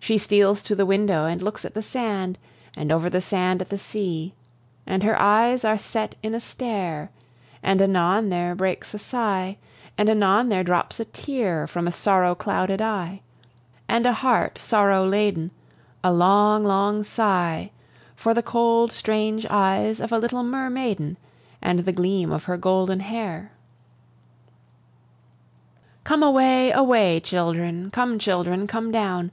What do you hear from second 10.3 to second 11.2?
there drops a